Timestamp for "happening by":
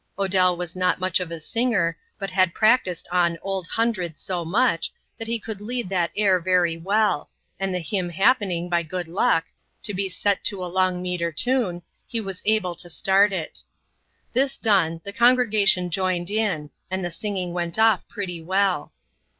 8.09-8.81